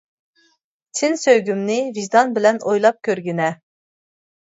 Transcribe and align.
چىن 1.01 1.19
سۆيگۈمنى، 1.25 1.77
ۋىجدان 1.99 2.35
بىلەن 2.41 2.61
ئويلاپ 2.67 3.01
كۆرگىنە. 3.11 3.55